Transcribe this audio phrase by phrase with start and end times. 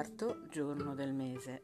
[0.00, 1.62] quarto giorno del mese.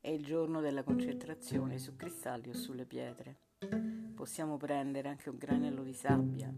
[0.00, 3.36] È il giorno della concentrazione su cristalli o sulle pietre.
[4.14, 6.50] Possiamo prendere anche un granello di sabbia.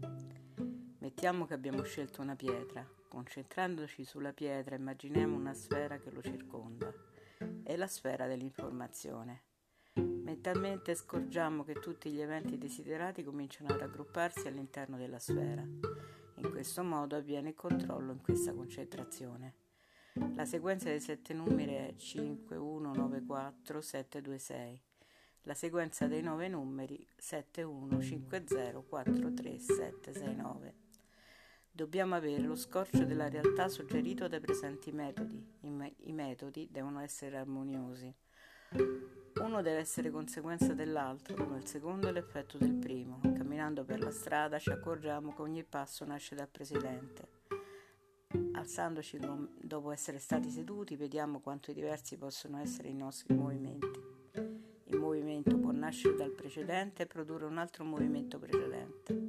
[0.99, 2.87] Mettiamo che abbiamo scelto una pietra.
[3.09, 6.89] Concentrandoci sulla pietra immaginiamo una sfera che lo circonda.
[7.63, 9.41] È la sfera dell'informazione.
[9.95, 15.63] Mentalmente scorgiamo che tutti gli eventi desiderati cominciano a raggrupparsi all'interno della sfera.
[15.63, 19.70] In questo modo avviene il controllo in questa concentrazione.
[20.13, 24.81] La sequenza dei sette numeri è 5, 1, 9, 4, 7, 2, 6.
[25.43, 30.75] La sequenza dei nove numeri 7, 1, 5, 0, 4, 3, 7, 6, 9.
[31.71, 35.41] Dobbiamo avere lo scorcio della realtà suggerito dai presenti metodi.
[35.61, 38.13] I, me- I metodi devono essere armoniosi.
[39.35, 43.21] Uno deve essere conseguenza dell'altro, come il secondo è l'effetto del primo.
[43.21, 47.40] Camminando per la strada ci accorgiamo che ogni passo nasce dal precedente.
[48.61, 49.17] Alzandoci
[49.59, 53.99] dopo essere stati seduti, vediamo quanto diversi possono essere i nostri movimenti.
[54.83, 59.19] Il movimento può nascere dal precedente e produrre un altro movimento precedente.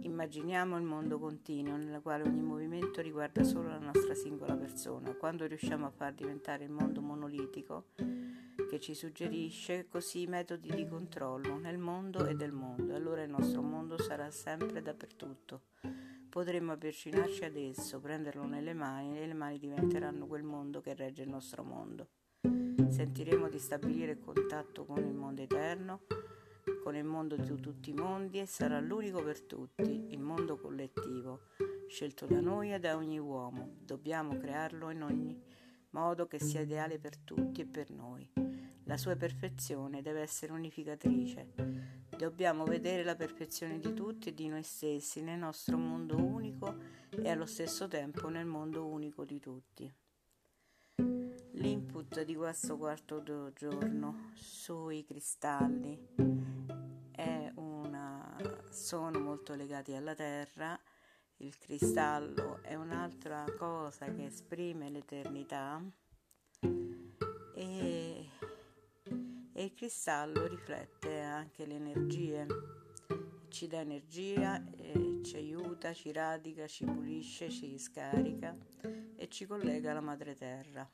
[0.00, 5.14] Immaginiamo il mondo continuo nel quale ogni movimento riguarda solo la nostra singola persona.
[5.14, 10.84] Quando riusciamo a far diventare il mondo monolitico che ci suggerisce così i metodi di
[10.88, 15.62] controllo nel mondo e del mondo, allora il nostro mondo sarà sempre dappertutto
[16.30, 21.24] potremmo avvicinarci ad esso, prenderlo nelle mani e le mani diventeranno quel mondo che regge
[21.24, 22.08] il nostro mondo.
[22.88, 26.02] Sentiremo di stabilire il contatto con il mondo eterno,
[26.82, 31.40] con il mondo di tutti i mondi e sarà l'unico per tutti, il mondo collettivo,
[31.88, 33.74] scelto da noi e da ogni uomo.
[33.80, 35.42] Dobbiamo crearlo in ogni
[35.90, 38.49] modo che sia ideale per tutti e per noi.
[38.90, 41.52] La sua perfezione deve essere unificatrice
[42.18, 46.74] Dobbiamo vedere la perfezione di tutti e di noi stessi nel nostro mondo unico
[47.08, 49.94] e allo stesso tempo nel mondo unico di tutti.
[51.52, 53.22] L'input di questo quarto
[53.54, 56.08] giorno sui cristalli
[57.54, 58.36] una,
[58.70, 60.76] sono molto legati alla terra.
[61.36, 65.80] Il cristallo è un'altra cosa che esprime l'eternità
[67.54, 67.99] e
[69.60, 72.46] e il cristallo riflette anche le energie,
[73.48, 74.64] ci dà energia,
[75.22, 78.56] ci aiuta, ci radica, ci pulisce, ci scarica
[79.16, 80.90] e ci collega alla madre terra.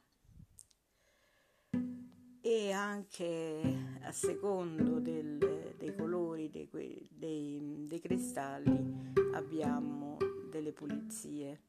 [2.41, 6.69] E anche a secondo del, dei colori dei,
[7.09, 10.16] dei, dei cristalli abbiamo
[10.50, 11.60] delle pulizie.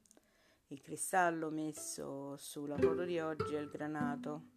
[0.69, 4.55] Il cristallo messo sulla foto di oggi è il granato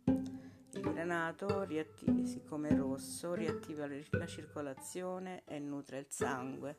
[1.00, 6.77] il granato, riattiva, siccome è rosso, riattiva la circolazione e nutre il sangue.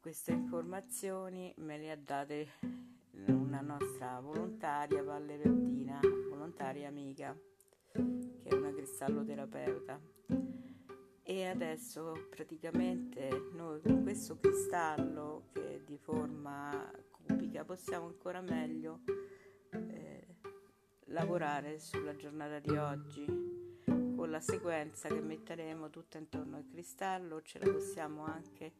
[0.00, 2.48] Queste informazioni me le ha date
[3.26, 7.36] una nostra volontaria, Valle Verdina, volontaria amica,
[7.92, 10.00] che è una cristalloterapeuta.
[11.22, 19.00] E adesso praticamente noi con questo cristallo che è di forma cubica possiamo ancora meglio
[21.12, 23.24] lavorare sulla giornata di oggi
[23.84, 28.72] con la sequenza che metteremo tutta intorno al cristallo ce la possiamo anche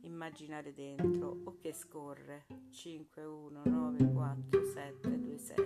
[0.00, 1.40] immaginare dentro.
[1.44, 2.46] O che scorre?
[2.70, 5.56] 5 1 9 4 7 2 6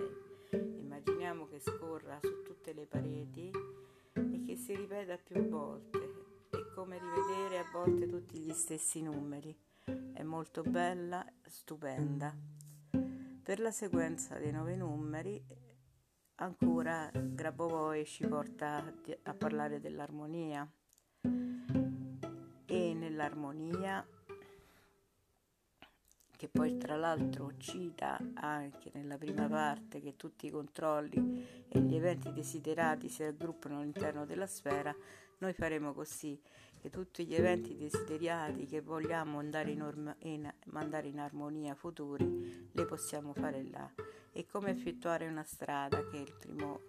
[0.79, 3.51] immaginiamo che scorra su tutte le pareti
[4.13, 5.97] e che si ripeta più volte.
[6.49, 9.55] È come rivedere a volte tutti gli stessi numeri.
[10.13, 12.35] È molto bella stupenda.
[13.41, 15.41] Per la sequenza dei nove numeri
[16.39, 18.83] ancora Grabovoi ci porta
[19.23, 20.69] a parlare dell'armonia.
[22.65, 24.05] E nell'armonia
[26.37, 31.95] che poi tra l'altro cita anche nella prima parte che tutti i controlli e gli
[31.95, 34.95] eventi desiderati si raggruppano all'interno della sfera,
[35.39, 36.39] noi faremo così
[36.79, 42.69] che tutti gli eventi desiderati che vogliamo andare in, orma, in, mandare in armonia futuri,
[42.71, 43.91] li possiamo fare là.
[44.31, 46.81] E come effettuare una strada che è il primo,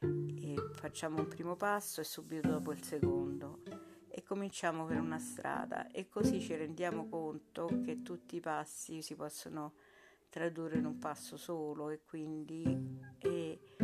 [0.00, 3.62] e facciamo un primo passo e subito dopo il secondo.
[4.08, 5.90] E cominciamo per una strada.
[5.90, 9.74] E così ci rendiamo conto che tutti i passi si possono
[10.28, 12.62] tradurre in un passo solo e quindi
[13.18, 13.76] e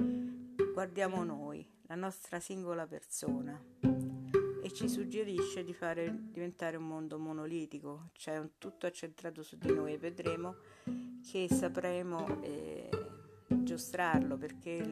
[0.72, 3.95] guardiamo noi, la nostra singola persona
[4.76, 9.94] ci suggerisce di fare diventare un mondo monolitico, cioè un tutto accentrato su di noi.
[9.94, 10.56] E vedremo
[11.26, 12.90] che sapremo eh,
[13.48, 14.86] giostrarlo perché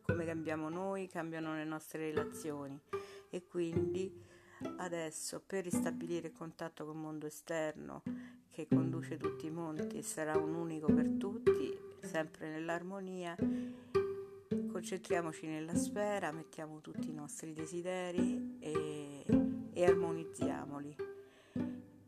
[0.00, 2.80] come cambiamo noi cambiano le nostre relazioni.
[3.28, 4.36] E quindi
[4.78, 8.02] Adesso, per ristabilire il contatto col mondo esterno
[8.50, 13.36] che conduce tutti i monti e sarà un unico per tutti, sempre nell'armonia,
[14.68, 19.17] concentriamoci nella sfera, mettiamo tutti i nostri desideri e,
[19.78, 20.96] e armonizziamoli.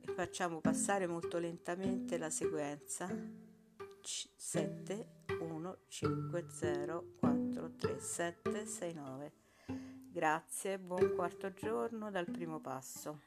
[0.01, 3.09] E facciamo passare molto lentamente la sequenza.
[4.03, 5.09] 7
[5.41, 9.33] 1 5 0 4 3 7 6 9
[10.11, 13.21] Grazie, buon quarto giorno dal primo passo.